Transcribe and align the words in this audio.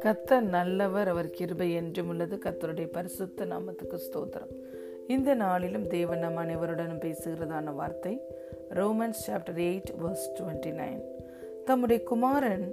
கத்தர் 0.00 0.40
நல்லவர் 0.40 1.08
அவர் 1.08 1.30
கிருபை 1.30 1.72
என்றும் 1.72 2.08
உள்ளது. 2.08 2.36
கத்தருடைய 2.36 2.86
பரிசுத்த 2.86 3.44
நாமத்துக்கு 3.44 3.98
ஸ்தோத்திரம். 3.98 4.52
இந்த 5.08 5.34
நாளிலும் 5.34 5.86
தேவன் 5.86 6.18
நம் 6.18 6.36
அனைவருடனும் 6.36 7.00
பேசுகிறதான 7.00 7.74
வார்த்தை 7.74 8.20
Romans 8.70 9.30
chapter 9.30 9.56
eight 9.56 9.90
verse 10.04 10.26
twenty 10.40 10.72
nine. 10.72 11.02
தம்முடைய 11.64 12.02
குமாரன் 12.02 12.72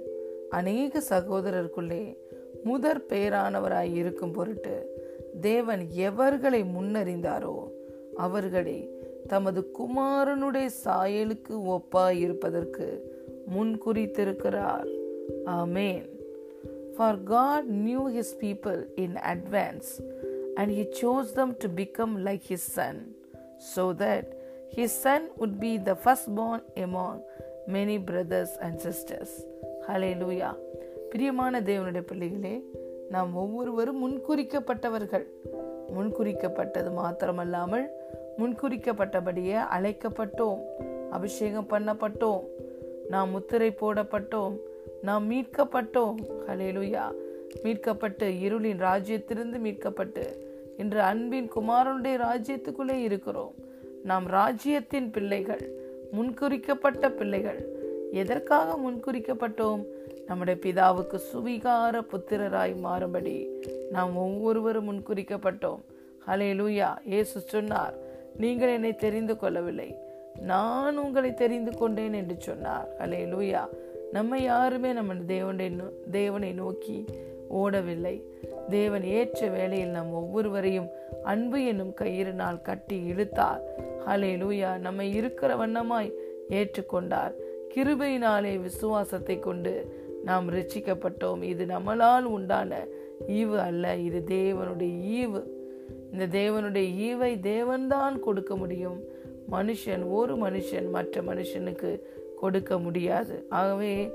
அநேக 0.50 1.02
சகோதரருக்குள்ளே 1.08 2.16
முதற் 2.64 3.04
பெயரானவராய் 3.08 3.94
இருக்கும் 3.94 4.32
பொருட்டு 4.32 5.00
தேவன் 5.40 5.86
எவர்களை 5.88 6.62
முன்னறிந்தாரோ 6.62 7.70
அவர்களை 8.16 9.00
தமது 9.32 9.60
குமாரனுடைய 9.76 10.68
சாயலுக்கு 10.82 11.54
ஒப்பாய் 11.74 12.18
இருப்பதற்கு 12.18 12.86
முன்குறித்திருக்கிறார் 13.54 14.88
ஆமேன் 15.54 16.06
for 16.96 17.18
God 17.30 17.68
knew 17.86 18.02
his 18.16 18.34
people 18.42 18.80
in 19.04 19.16
advance 19.32 19.90
and 20.54 20.72
he 20.78 20.84
chose 21.00 21.32
them 21.32 21.54
to 21.64 21.70
become 21.74 22.14
like 22.28 22.44
his 22.52 22.68
son 22.78 23.00
so 23.74 23.84
that 24.02 24.28
his 24.76 24.98
son 25.04 25.26
would 25.44 25.56
be 25.58 25.72
the 25.88 25.94
firstborn 26.34 26.64
among 26.84 27.20
many 27.72 27.98
brothers 28.10 28.54
and 28.66 28.78
sisters 28.86 29.36
hallelujah 30.20 30.50
பிரியமான 31.12 31.60
தேவனுடைய 31.62 32.04
பிள்ளைகளே 32.04 32.54
நாம் 33.10 33.32
ஒவ்வொருவரும் 33.36 34.00
முன்குறிக்கப்பட்டவர்கள் 34.04 35.26
முன்குறிக்கப்பட்டது 35.88 36.92
மாத்திரமல்லாமல் 36.92 37.86
முன்குறிக்கப்பட்டபடியே 38.38 39.58
அழைக்கப்பட்டோம் 39.78 40.58
அபிஷேகம் 41.10 41.68
பண்ணப்பட்டோம் 41.70 42.40
நாம் 43.08 43.30
முத்திரை 43.30 43.74
போடப்பட்டோம் 43.80 44.56
நாம் 45.02 45.30
மீட்கப்பட்டோம். 45.30 46.14
ஹலேலுயா 46.46 47.12
மீட்கப்பட்டு 47.62 48.26
இருளின் 48.28 48.78
ராஜ்யத்திலிருந்து 48.78 49.58
மீட்கப்பட்டு 49.58 50.24
இன்று 50.76 51.00
அன்பின் 51.00 51.50
குமாரனுடைய 51.56 52.18
ராஜ்யத்துக்குள்ளே 52.18 53.02
இருக்கிறோம். 53.02 53.54
நாம் 54.02 54.26
ராஜ்யத்தின் 54.26 55.10
பிள்ளைகள் 55.10 55.70
முன்குறிக்கப்பட்ட 56.12 57.10
பிள்ளைகள். 57.10 57.68
எதற்காக 58.12 58.90
முன்குறிக்கப்பட்டோம்? 58.90 59.84
நம்முடைய 60.26 60.60
பிதாவுக்கு 60.64 61.18
சுவிகார 61.32 62.00
புத்திரராய் 62.12 62.74
மாறும்படி 62.84 63.46
நாம் 63.90 64.16
ஒவ்வொருவரும் 64.16 64.92
முன்குறிக்கப்பட்டோம். 64.92 65.80
ஹலே 66.26 66.50
லூயா 66.60 66.88
ஏசு 67.06 67.40
சொன்னார் 67.40 67.94
நீங்கள் 68.36 68.72
என்னை 68.72 68.94
தெரிந்து 68.94 69.36
கொள்ளவில்லை. 69.36 69.96
நான் 70.40 70.96
உங்களை 70.96 71.34
தெரிந்து 71.34 71.76
கொண்டேன் 71.76 72.12
என்று 72.12 72.34
சொன்னார். 72.38 72.88
ஹலே 72.98 73.22
லூயா 73.32 73.66
நம்ம 74.12 74.38
யாருமே 74.38 74.92
நம்ம 74.92 75.14
தேவனை 75.14 75.76
தேவனை 76.10 76.52
நோக்கி 76.52 77.04
ஓடவில்லை. 77.54 78.22
தேவன் 78.68 79.04
ஏற்ற 79.04 79.48
வேளையில் 79.48 79.88
நம் 79.88 80.12
ஒவ்வொருவரையும் 80.12 80.88
அன்பு 81.22 81.64
என்னும் 81.64 81.94
கயிறினால் 82.00 82.62
கட்டி 82.62 83.02
இழுத்தார். 83.02 83.62
ஹலே 84.06 84.32
லூயா 84.42 84.76
நம்மை 84.76 85.14
இருக்கிற 85.14 85.54
வண்ணமாய் 85.54 86.12
ஏற்றுக்கொண்டார். 86.48 87.32
கிருபையினாலே 87.74 88.62
விசுவாசத்தை 88.62 89.38
கொண்டு 89.38 90.00
நாம் 90.24 90.50
ரட்சிக்கப்பட்டோம். 90.50 91.42
இது 91.42 91.64
நம்மளால் 91.64 92.22
உண்டான 92.22 92.84
ஈவு 93.28 93.56
அல்ல. 93.56 93.96
இது 93.96 94.24
தேவனுடைய 94.26 94.96
ஈவு. 95.18 95.42
இந்த 96.12 96.26
தேவனுடைய 96.26 96.88
ஈவை 97.08 97.30
தேவன்தான் 97.40 98.18
கொடுக்க 98.18 98.56
முடியும். 98.56 99.00
மனுஷன் 99.50 100.10
ஒரு 100.10 100.36
மனுஷன் 100.36 100.90
மற்ற 100.90 101.22
மனுஷனுக்கு 101.22 102.00
கொடுக்க 102.36 102.78
முடியாது. 102.78 103.46
ஆகவே 103.48 104.12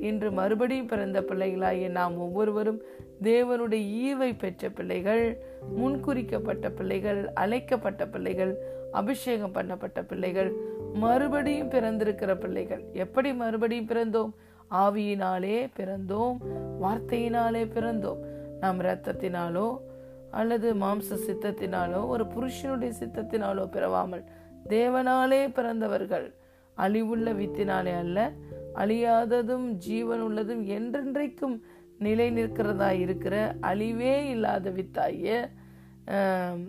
இன்று 0.00 0.32
மறுபடியும் 0.32 0.86
பிறந்த 0.86 1.20
பிள்ளைகளாகிய 1.20 1.88
நாம் 1.88 2.18
ஒவ்வொருவரும் 2.18 2.82
தேவனுடைய 3.22 3.82
ஈவை 4.04 4.34
பெற்ற 4.38 4.68
பிள்ளைகள் 4.68 5.38
முன்குறிக்கப்பட்ட 5.78 6.70
பிள்ளைகள் 6.70 7.28
அழைக்கப்பட்ட 7.34 8.06
பிள்ளைகள் 8.06 8.58
அபிஷேகம் 8.92 9.54
பண்ணப்பட்ட 9.54 10.06
பிள்ளைகள் 10.06 10.52
மறுபடியும் 10.94 11.70
பிறந்திருக்கிற 11.70 12.34
பிள்ளைகள். 12.34 12.82
எப்படி 12.92 13.32
மறுபடியும் 13.32 13.86
பிறந்தோம்? 13.86 14.30
ஆவியினாலே 14.80 15.56
பிறந்தோம் 15.78 16.36
வார்த்தையினாலே 16.82 17.62
பிறந்தோம். 17.76 18.20
நம் 18.60 18.80
இரத்தத்தினாலோ 18.80 19.68
அல்லது 20.30 20.68
மாம்ச 20.74 21.16
சித்தத்தினாலோ 21.26 22.00
ஒரு 22.06 22.26
புருஷனுடைய 22.26 22.92
சித்தத்தினாலோ 23.00 23.64
பிறவாமல் 23.66 24.24
தேவனாலே 24.68 25.42
பிறந்தவர்கள். 25.58 26.26
அழிவுள்ள 26.76 27.28
வித்தினாலே 27.40 27.94
அல்ல 27.94 28.18
அழியாததும் 28.82 29.66
ஜீவன் 29.86 30.20
உள்ளதும் 30.20 30.62
என்றென்றைக்கும் 30.76 31.56
நிலை 31.98 32.28
நிற்கிறதா 32.30 32.90
இருக்கிற 33.00 33.34
அழிவே 33.70 34.14
இல்லாத 34.30 34.70
வித்தாய 34.70 35.34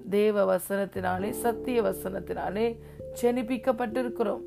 தேவ 0.10 0.44
வசனத்தினாலே 0.52 1.30
சத்திய 1.44 1.82
வசனத்தினாலே 1.82 2.66
செனிப்பிக்கப்பட்டிருக்கிறோம் 3.22 4.44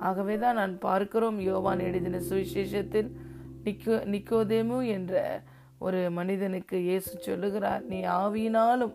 ஆகவே 0.00 0.38
தான் 0.38 0.54
நான் 0.54 0.74
பார்க்கிறோம் 0.78 1.38
யோவான் 1.40 1.84
எழுதின 1.88 2.20
சுவிசேஷத்தில் 2.30 3.10
நிக்கோ 3.64 3.96
நிக்கோதேமு 4.12 4.78
என்ற 4.96 5.14
ஒரு 5.78 6.00
மனிதனுக்கு 6.10 6.76
இயேசு 6.80 7.12
சொல்லுகிறார் 7.18 7.82
நீ 7.82 7.98
ஆவியினாலும் 8.20 8.94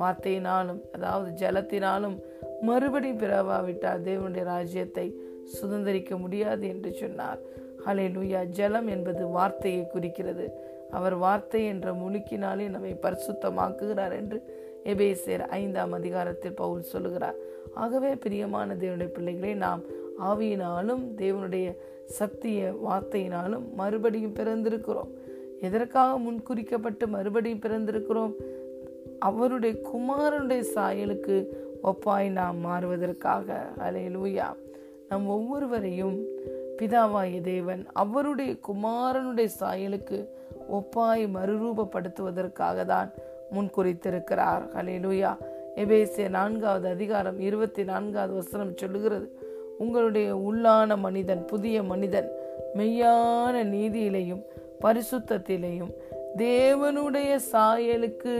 வார்த்தையினாலும் 0.00 0.80
அதாவது 0.92 1.28
ஜலத்தினாலும் 1.42 2.16
மறுபடி 2.62 3.10
பிறவாவிட்டால் 3.12 4.04
தேவனுடைய 4.08 4.44
ராஜ்யத்தை 4.44 5.06
சுதந்திரிக்க 5.56 6.12
முடியாது 6.18 6.64
என்று 6.68 6.90
சொன்னார். 6.94 7.40
ஹலே 7.86 8.06
லூயா 8.14 8.40
ஜலம் 8.58 8.88
என்பது 8.88 9.22
வார்த்தையை 9.28 9.82
குறிக்கிறது. 9.86 10.46
அவர் 10.90 11.16
வார்த்தை 11.16 11.62
என்ற 11.66 11.92
முழுக்கினாலே 11.92 12.66
நம்மை 12.68 12.92
பரிசுத்தமாக்குகிறார் 13.04 14.14
என்று 14.20 14.38
எபேசியர் 14.84 15.44
ஐந்தாம் 15.60 15.92
அதிகாரத்தில் 15.92 16.58
பவுல் 16.62 16.90
சொல்லுகிறார். 16.92 17.38
ஆகவே 17.74 18.10
பிரியமான 18.24 18.74
தேவனுடைய 18.74 19.10
பிள்ளைகளை 19.16 19.54
நாம் 19.54 19.82
ஆவியினாலும் 20.20 21.02
தேவனுடைய 21.16 21.76
சக்திய 22.18 22.76
வார்த்தையினாலும் 22.88 23.72
மறுபடியும் 23.72 24.34
பிறந்திருக்கிறோம். 24.34 25.08
எதற்காக 25.60 26.18
முன்குறிக்கப்பட்டு 26.18 27.06
மறுபடியும் 27.06 27.60
பிறந்திருக்கிறோம்? 27.60 28.32
அவருடைய 29.18 29.78
குமாரனுடைய 29.94 30.64
சாயலுக்கு 30.74 31.46
ஒப்பாய் 31.82 32.30
நாம் 32.30 32.66
மாறுவதற்காக. 32.66 33.66
அலே 33.78 34.08
லூயா 34.08 34.54
நம் 35.08 35.28
ஒவ்வொருவரையும் 35.28 36.24
பிதாவாய 36.78 37.40
தேவன் 37.40 37.86
அவருடைய 37.92 38.56
குமாரனுடைய 38.68 39.48
சாயலுக்கு 39.60 40.28
ஒப்பாய் 40.72 41.28
மறுரூபப்படுத்துவதற்காக 41.34 42.84
தான் 42.84 43.12
முன்குறித்திருக்கிறார். 43.54 44.62
ஹலேலுயா 44.74 45.36
எபேசிய 45.76 46.28
நான்காவது 46.28 46.88
அதிகாரம் 46.88 47.40
இருபத்தி 47.40 47.84
நான்காவது 47.84 48.34
வசனம் 48.34 48.76
சொல்லுகிறது. 48.76 49.45
உங்களுடைய 49.78 50.36
உள்ளான 50.36 50.98
மனிதன் 50.98 51.44
புதிய 51.44 51.82
மனிதன் 51.82 52.28
மெய்யான 52.74 53.54
நீதியிலையும் 53.74 54.42
பரிசுத்தத்திலையும் 54.80 55.92
தேவனுடைய 56.36 57.38
சாயலுக்கு 57.52 58.34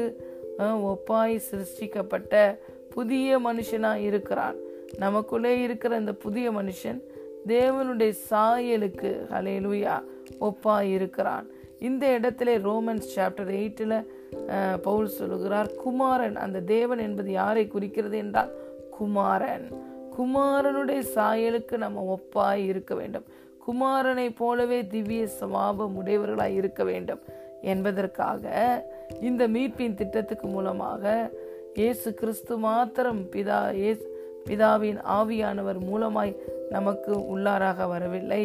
ஒப்பாய் 0.58 1.40
சிருஷ்டிக்கப்பட்ட 1.50 2.58
புதிய 2.90 3.38
மனுஷனாக 3.38 4.04
இருக்கிறான். 4.08 4.56
நமக்குள்ளே 4.98 5.60
இருக்கிற 5.60 5.96
இந்த 5.96 6.12
புதிய 6.12 6.50
மனுஷன் 6.50 7.00
தேவனுடைய 7.46 8.12
சாயலுக்கு 8.30 9.10
ஹலேலுயா 9.32 9.96
ஒப்பாய் 10.40 10.90
இருக்கிறான். 10.92 11.46
இந்த 11.78 12.18
இடத்துல 12.18 12.50
ரோமன்ஸ் 12.68 13.08
சாப்டர் 13.16 13.50
எயிட்டில் 13.60 13.96
பவுல் 14.82 15.06
சொல்லுகிறார் 15.06 15.74
குமாரன் 15.74 16.36
அந்த 16.36 16.60
தேவன் 16.60 16.98
என்பது 16.98 17.30
யாரை 17.30 17.66
குறிக்கிறது? 17.66 18.16
என்றால் 18.16 18.52
குமாரன். 18.90 19.66
குமாரனுடைய 20.18 21.00
சாயலுக்கு 21.14 21.76
நம்ம 21.76 22.04
ஒப்பாய் 22.14 22.64
இருக்க 22.64 22.94
வேண்டும். 22.94 23.26
குமாரனை 23.66 24.28
போலவே 24.36 24.86
திவ்ய 24.86 25.26
சவாபம் 25.26 25.94
உடையவர்களாய் 26.02 26.54
இருக்க 26.54 26.84
வேண்டும் 26.84 27.22
என்பதற்காக 27.62 28.44
இந்த 29.20 29.48
மீட்பின் 29.48 29.94
திட்டத்துக்கு 29.94 30.48
மூலமாக 30.48 31.30
இயேசு 31.74 32.14
கிறிஸ்து 32.14 32.58
மாத்திரம் 32.58 33.22
பிதா 33.32 33.74
ஏசு 33.74 34.04
பிதாவின் 34.46 34.98
ஆவியானவர் 35.18 35.78
மூலமாய் 35.90 36.32
நமக்கு 36.70 37.12
உள்ளாராக 37.32 37.88
வரவில்லை. 37.88 38.44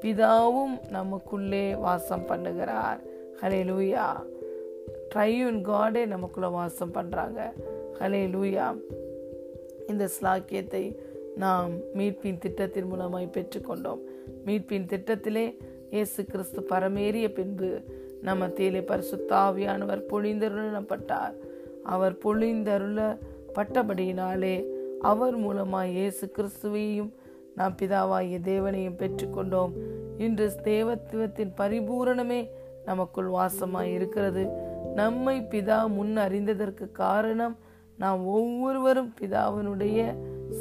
பிதாவும் 0.00 0.74
நமக்குள்ளே 0.90 1.74
வாசம் 1.74 2.26
பண்ணுகிறார். 2.28 2.98
ஹலே 3.42 3.60
லூயா 3.70 4.06
ட்ரையூன் 5.14 5.60
காடே 5.68 6.06
நமக்குள்ளே 6.06 6.48
வாசம் 6.50 6.94
பண்ணுறாங்க 6.94 7.40
ஹலே 8.00 8.22
லூயா 8.34 8.66
இந்த 9.88 10.08
ஸ்லாக்கியத்தை 10.16 10.96
நாம் 11.36 11.72
மீட்பின் 11.94 12.38
திட்டத்தின் 12.38 12.92
மூலமாய் 12.92 13.34
பெற்றுக்கொண்டோம். 13.36 13.98
மீட்பின் 14.46 14.86
திட்டத்திலே 14.92 15.56
இயேசு 15.90 16.24
கிறிஸ்து 16.24 16.66
பரமேறிய 16.70 17.32
பின்பு 17.32 17.84
நம்ம 18.22 18.48
தேலை 18.58 18.82
பரிசுத்தாவியானவர் 18.82 20.02
பொழிந்தருளப்பட்டார். 20.12 21.34
அவர் 21.82 22.16
பொழிந்தருளப்பட்டபடியினாலே 22.24 24.66
அவர் 25.00 25.38
மூலமாய் 25.38 25.90
இயேசு 25.90 26.30
கிறிஸ்துவையும் 26.36 27.10
நாம் 27.54 27.74
பிதாவாகிய 27.82 28.40
தேவனையும் 28.40 28.98
பெற்றுக்கொண்டோம். 28.98 29.72
இன்று 30.18 30.52
தேவத்துவத்தின் 30.62 31.52
பரிபூரணமே 31.56 32.48
நமக்குள் 32.84 33.26
வாசமாய் 33.26 33.92
இருக்கிறது. 33.92 34.48
நம்மை 34.94 35.46
பிதா 35.50 35.88
முன் 35.88 36.16
அறிந்ததற்கு 36.16 36.92
காரணம் 36.92 37.56
நாம் 37.98 38.26
ஒவ்வொருவரும் 38.26 39.14
பிதாவினுடைய 39.20 40.14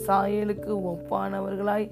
சாயலுக்கு 0.07 0.71
ஒப்பானவர்களாய் 0.91 1.91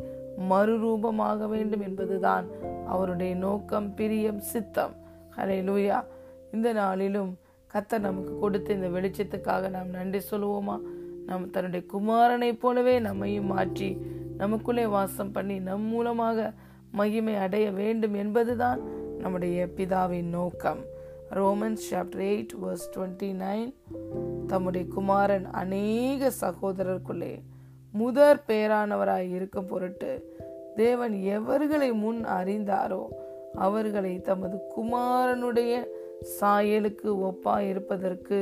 மறுரூபமாக 0.49 1.47
வேண்டும் 1.47 1.81
என்பதுதான் 1.81 2.45
அவருடைய 2.85 3.35
நோக்கம் 3.35 3.93
பிரியம் 3.93 4.39
சித்தம். 4.39 4.95
ஹரே 5.37 5.61
லூயா 5.61 6.03
இந்த 6.51 6.73
நாளிலும் 6.73 7.37
கத்தர் 7.73 7.99
நமக்கு 7.99 8.39
கொடுத்த 8.39 8.73
இந்த 8.73 8.87
வெளிச்சத்துக்காக 8.87 9.69
நாம் 9.69 9.89
நன்றி 9.89 10.21
சொல்லுவோமா? 10.31 10.79
நம் 11.25 11.49
தன்னுடைய 11.49 11.85
குமாரனைப் 11.93 12.59
போலவே 12.59 12.99
நம்மையும் 12.99 13.45
மாற்றி 13.45 13.97
நமக்குள்ளே 14.37 14.85
வாசம் 14.85 15.31
பண்ணி 15.31 15.59
நம் 15.59 15.81
மூலமாக 15.81 16.53
மகிமை 16.91 17.35
அடைய 17.35 17.71
வேண்டும் 17.71 18.13
என்பதுதான் 18.13 18.81
நம்முடைய 19.19 19.67
பிதாவின் 19.77 20.29
நோக்கம். 20.29 20.79
Romans 21.29 21.85
chapter 21.91 22.23
eight 22.31 22.49
verse 22.61 22.89
twenty 22.95 23.35
nine 23.35 23.73
தம்முடைய 24.47 24.87
குமாரன் 24.87 25.45
அநேக 25.51 26.31
சகோதரருக்குள்ளே 26.41 27.41
முதற் 27.91 28.43
பேரானவராய் 28.47 29.33
இருக்கும் 29.33 29.65
பொருட்டு 29.65 30.37
தேவன் 30.75 31.13
எவர்களை 31.13 31.93
முன் 31.93 32.25
அறிந்தாரோ 32.25 33.05
அவர்களை 33.55 34.21
தமது 34.21 34.57
குமாரனுடைய 34.77 35.73
சாயலுக்கு 36.41 37.09
ஒப்பா 37.29 37.59
இருப்பதற்கு 37.59 38.39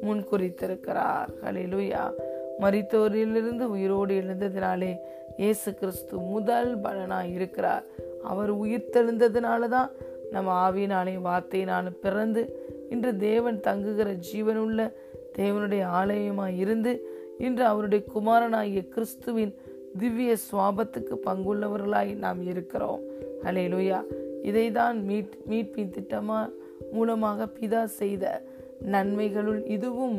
முன் 0.00 0.24
குறித்திருக்கிறார். 0.30 1.28
ஹலிலுயா 1.42 2.12
மரித்தோரிலிருந்து 2.60 3.60
உயிரோடு 3.60 4.14
எழுந்ததினாலே 4.14 4.96
இயேசு 5.36 5.74
கிறிஸ்து 5.74 6.18
முதல் 6.18 6.80
பலனாய் 6.80 7.32
இருக்கிறார். 7.32 7.84
அவர் 8.24 8.50
உயிர் 8.50 8.90
தெழுந்ததுனால 8.92 9.68
தான் 9.68 9.90
நம்ம 10.30 10.70
ஆவியினாலே 10.70 11.14
வார்த்தையினாலும் 11.24 11.98
பிறந்து 12.00 12.42
இன்று 12.90 13.16
தேவன் 13.16 13.60
தங்குகிற 13.60 14.10
ஜீவனுள்ள 14.32 14.92
தேவனுடைய 15.38 15.84
ஆலயமாய் 16.00 16.56
இருந்து 16.56 16.92
இன்று 17.38 17.64
அவருடைய 17.64 18.04
குமாரனாகிய 18.14 18.88
கிறிஸ்துவின் 18.88 19.54
திவ்ய 19.98 20.36
சுவாபத்துக்கு 20.52 21.14
பங்குள்ளவர்களாய் 21.26 22.12
நாம் 22.14 22.46
இருக்கிறோம். 22.46 23.00
ஹலே 23.42 23.64
லூயா 23.72 24.00
இதை 24.42 24.70
தான் 24.70 25.04
மீட் 25.04 25.34
மீட்பின் 25.46 25.94
திட்டமா 25.96 26.40
மூலமாக 26.92 27.48
பிதா 27.60 27.84
செய்த 27.84 28.24
நன்மைகளுள் 28.84 29.60
இதுவும் 29.66 30.18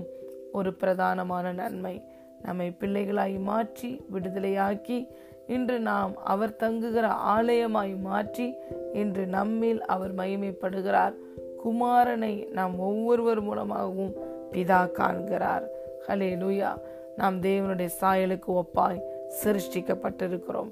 ஒரு 0.52 0.74
பிரதானமான 0.82 1.54
நன்மை. 1.54 2.02
நம்மை 2.42 2.68
பிள்ளைகளாய் 2.80 3.38
மாற்றி 3.40 4.02
விடுதலையாக்கி 4.14 5.08
இன்று 5.48 5.80
நாம் 5.80 6.14
அவர் 6.24 6.56
தங்குகிற 6.56 7.08
ஆலயமாய் 7.08 7.94
மாற்றி 8.02 8.48
இன்று 8.94 9.26
நம்மில் 9.26 9.82
அவர் 9.86 10.16
மகிமைப்படுகிறார். 10.16 11.16
குமாரனை 11.64 12.34
நாம் 12.52 12.80
ஒவ்வொருவர் 12.80 13.42
மூலமாகவும் 13.42 14.14
பிதா 14.54 14.80
காண்கிறார் 15.00 15.66
ஹலே 16.08 16.30
லூயா 16.42 16.72
நாம் 17.20 17.38
தேவனுடைய 17.42 17.90
சாயலுக்கு 18.02 18.50
ஒப்பாய் 18.62 19.00
சிருஷ்டிக்கப்பட்டிருக்கிறோம். 19.40 20.72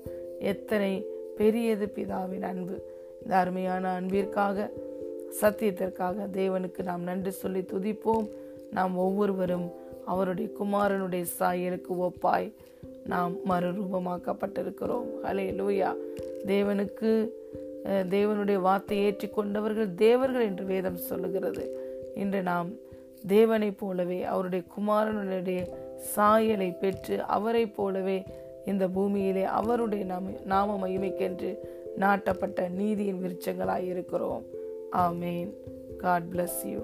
எத்தனை 0.51 0.91
பெரியது 1.37 1.85
பிதாவின் 1.95 2.45
அன்பு. 2.51 2.75
இந்த 3.21 3.33
அருமையான 3.41 3.83
அன்பிற்காக 3.99 4.67
சத்தியத்திற்காக 5.41 6.27
தேவனுக்கு 6.39 6.81
நாம் 6.89 7.07
நன்றி 7.09 7.31
சொல்லி 7.41 7.61
துதிப்போம். 7.71 8.27
நாம் 8.77 8.93
ஒவ்வொருவரும் 9.05 9.67
அவருடைய 10.05 10.47
குமாரனுடைய 10.59 11.25
சாயலுக்கு 11.39 11.93
ஒப்பாய் 12.07 12.47
நாம் 13.11 13.33
மறுரூபமாக்கப்பட்டிருக்கிறோம். 13.49 15.09
ஹலே 15.25 15.47
லூயா 15.59 15.89
தேவனுக்கு 16.51 17.11
தேவனுடைய 18.15 18.59
வார்த்தை 18.67 18.97
ஏற்றிக்கொண்டவர்கள் 19.07 19.89
தேவர்கள் 20.05 20.47
என்று 20.49 20.65
வேதம் 20.65 21.05
சொல்லுகிறது. 21.09 21.65
இன்று 22.15 22.41
நாம் 22.51 22.69
தேவனைப் 23.27 23.77
போலவே 23.77 24.23
அவருடைய 24.23 24.63
குமாரனுடைய 24.77 25.67
சாயலை 25.97 26.71
பெற்று 26.71 27.21
அவரை 27.21 27.67
போலவே 27.67 28.23
இந்த 28.65 28.87
பூமியிலே 28.87 29.43
அவருடைய 29.43 30.05
நாம 30.05 30.29
நாம 30.45 30.87
மகிமைக்கென்று 30.87 31.57
நாட்டப்பட்ட 31.99 32.69
நீதியின் 32.69 33.21
விருட்சங்களாய் 33.23 33.85
இருக்கிறோம் 33.85 34.43
ஆமேன். 34.91 35.49
God 35.97 36.23
bless 36.31 36.61
you 36.63 36.79